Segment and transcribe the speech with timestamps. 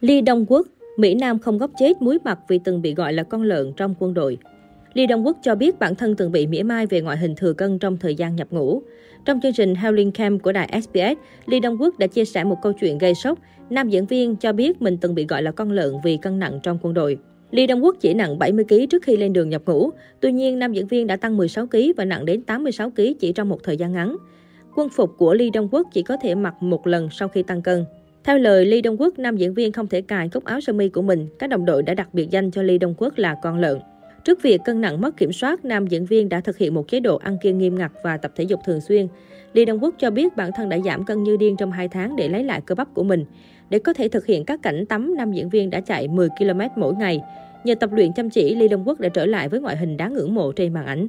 [0.00, 0.66] Lee Đông Quốc,
[0.96, 3.94] Mỹ Nam không góp chết muối mặt vì từng bị gọi là con lợn trong
[3.98, 4.38] quân đội.
[4.94, 7.52] Lee Đông Quốc cho biết bản thân từng bị mỉa mai về ngoại hình thừa
[7.52, 8.82] cân trong thời gian nhập ngũ.
[9.24, 12.56] Trong chương trình Howling Camp của đài SBS, Lee Đông Quốc đã chia sẻ một
[12.62, 13.38] câu chuyện gây sốc.
[13.70, 16.60] Nam diễn viên cho biết mình từng bị gọi là con lợn vì cân nặng
[16.62, 17.18] trong quân đội.
[17.50, 19.90] Lee Đông Quốc chỉ nặng 70 kg trước khi lên đường nhập ngũ.
[20.20, 23.32] Tuy nhiên, nam diễn viên đã tăng 16 kg và nặng đến 86 kg chỉ
[23.32, 24.16] trong một thời gian ngắn.
[24.76, 27.62] Quân phục của Lee Đông Quốc chỉ có thể mặc một lần sau khi tăng
[27.62, 27.84] cân.
[28.24, 30.88] Theo lời Lee Đông Quốc, nam diễn viên không thể cài cúc áo sơ mi
[30.88, 31.26] của mình.
[31.38, 33.78] Các đồng đội đã đặt biệt danh cho Lee Đông Quốc là con lợn.
[34.24, 37.00] Trước việc cân nặng mất kiểm soát, nam diễn viên đã thực hiện một chế
[37.00, 39.06] độ ăn kiêng nghiêm ngặt và tập thể dục thường xuyên.
[39.52, 42.16] Lee Đông Quốc cho biết bản thân đã giảm cân như điên trong 2 tháng
[42.16, 43.24] để lấy lại cơ bắp của mình.
[43.70, 46.60] Để có thể thực hiện các cảnh tắm, nam diễn viên đã chạy 10 km
[46.76, 47.20] mỗi ngày.
[47.64, 50.14] Nhờ tập luyện chăm chỉ, Lee Đông Quốc đã trở lại với ngoại hình đáng
[50.14, 51.06] ngưỡng mộ trên màn ảnh.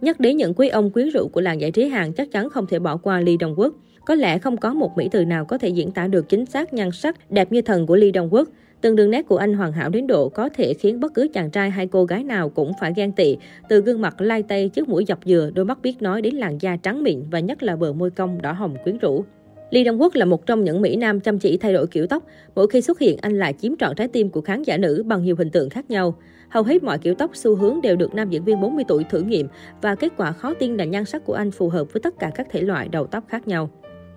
[0.00, 2.66] Nhắc đến những quý ông quyến rũ của làng giải trí Hàn chắc chắn không
[2.66, 3.70] thể bỏ qua Lee Dong Wook
[4.06, 6.74] Có lẽ không có một mỹ từ nào có thể diễn tả được chính xác
[6.74, 8.44] nhan sắc đẹp như thần của Lee Dong Wook
[8.80, 11.50] Từng đường nét của anh hoàn hảo đến độ có thể khiến bất cứ chàng
[11.50, 13.36] trai hay cô gái nào cũng phải ghen tị.
[13.68, 16.58] Từ gương mặt lai tây, chiếc mũi dọc dừa, đôi mắt biết nói đến làn
[16.60, 19.24] da trắng mịn và nhất là bờ môi cong đỏ hồng quyến rũ.
[19.70, 22.22] Lee Đông Quốc là một trong những Mỹ Nam chăm chỉ thay đổi kiểu tóc.
[22.54, 25.24] Mỗi khi xuất hiện, anh lại chiếm trọn trái tim của khán giả nữ bằng
[25.24, 26.14] nhiều hình tượng khác nhau.
[26.48, 29.20] Hầu hết mọi kiểu tóc xu hướng đều được nam diễn viên 40 tuổi thử
[29.20, 29.48] nghiệm
[29.82, 32.30] và kết quả khó tin là nhan sắc của anh phù hợp với tất cả
[32.34, 33.70] các thể loại đầu tóc khác nhau.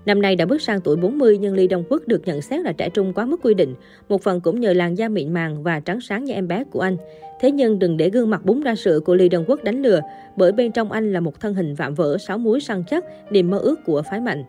[0.06, 2.72] Năm nay đã bước sang tuổi 40 nhưng Lee Đông Quốc được nhận xét là
[2.72, 3.76] trẻ trung quá mức quy định,
[4.10, 6.80] một phần cũng nhờ làn da mịn màng và trắng sáng như em bé của
[6.80, 6.98] anh.
[7.40, 10.02] Thế nhưng đừng để gương mặt bún ra sữa của Lee Đông Quốc đánh lừa,
[10.38, 13.50] bởi bên trong anh là một thân hình vạm vỡ, sáu múi săn chắc, niềm
[13.50, 14.44] mơ ước của phái mạnh.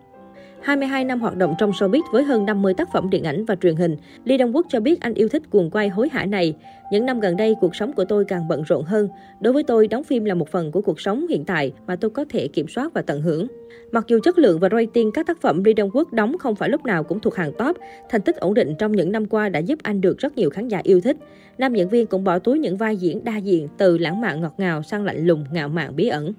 [0.63, 3.77] 22 năm hoạt động trong showbiz với hơn 50 tác phẩm điện ảnh và truyền
[3.77, 6.55] hình, Lee Dong Quốc cho biết anh yêu thích cuồng quay hối hả này.
[6.93, 9.09] Những năm gần đây, cuộc sống của tôi càng bận rộn hơn.
[9.41, 12.11] Đối với tôi, đóng phim là một phần của cuộc sống hiện tại mà tôi
[12.11, 13.47] có thể kiểm soát và tận hưởng.
[13.93, 16.69] Mặc dù chất lượng và rating các tác phẩm Lee Dong Quốc đóng không phải
[16.69, 17.77] lúc nào cũng thuộc hàng top,
[18.09, 20.69] thành tích ổn định trong những năm qua đã giúp anh được rất nhiều khán
[20.69, 21.17] giả yêu thích.
[21.59, 24.55] Nam diễn viên cũng bỏ túi những vai diễn đa diện từ lãng mạn ngọt
[24.59, 26.33] ngào sang lạnh lùng, ngạo mạn bí ẩn.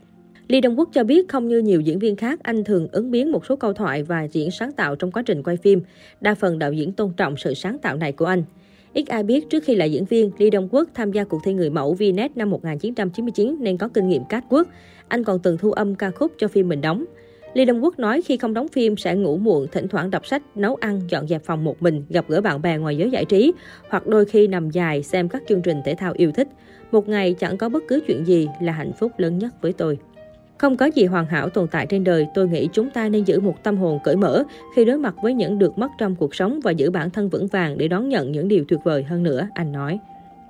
[0.52, 3.31] Lee Dong Quốc cho biết không như nhiều diễn viên khác, anh thường ứng biến
[3.31, 5.81] một số câu thoại và diễn sáng tạo trong quá trình quay phim.
[6.22, 8.44] Đa phần đạo diễn tôn trọng sự sáng tạo này của anh.
[8.94, 11.53] Ít ai biết trước khi là diễn viên, Lee Dong Quốc tham gia cuộc thi
[11.53, 14.67] người mẫu VNet năm 1999 nên có kinh nghiệm cát quốc.
[15.07, 17.06] Anh còn từng thu âm ca khúc cho phim mình đóng.
[17.53, 20.44] Lee Đông Quốc nói khi không đóng phim sẽ ngủ muộn, thỉnh thoảng đọc sách,
[20.56, 23.53] nấu ăn, dọn dẹp phòng một mình, gặp gỡ bạn bè ngoài giới giải trí,
[23.90, 26.47] hoặc đôi khi nằm dài xem các chương trình thể thao yêu thích.
[26.91, 29.97] Một ngày chẳng có bất cứ chuyện gì là hạnh phúc lớn nhất với tôi.
[30.61, 33.39] Không có gì hoàn hảo tồn tại trên đời, tôi nghĩ chúng ta nên giữ
[33.39, 34.44] một tâm hồn cởi mở
[34.75, 37.47] khi đối mặt với những được mất trong cuộc sống và giữ bản thân vững
[37.47, 39.99] vàng để đón nhận những điều tuyệt vời hơn nữa, anh nói.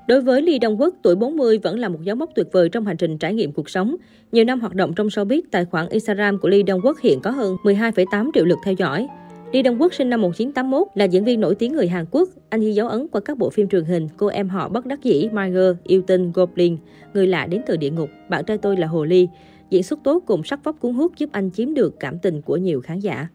[0.08, 2.86] Đối với Lee Dong Quốc, tuổi 40 vẫn là một dấu mốc tuyệt vời trong
[2.86, 3.96] hành trình trải nghiệm cuộc sống.
[4.32, 7.32] Nhiều năm hoạt động trong showbiz, tài khoản Instagram của Lee Dong Quốc hiện có
[7.32, 9.08] hơn 12,8 triệu lượt theo dõi.
[9.52, 12.30] Lee Dong Quốc sinh năm 1981 là diễn viên nổi tiếng người Hàn Quốc.
[12.50, 15.04] Anh ghi dấu ấn qua các bộ phim truyền hình Cô em họ bất đắc
[15.04, 16.78] dĩ, Marger, Yêu tinh, Goblin,
[17.14, 19.28] Người lạ đến từ địa ngục, Bạn trai tôi là Hồ Ly.
[19.72, 22.58] Diễn xuất tốt cùng sắc vóc cuốn hút giúp anh chiếm được cảm tình của
[22.58, 23.28] nhiều khán giả.